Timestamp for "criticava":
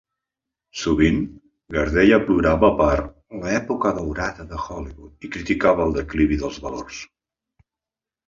5.37-5.87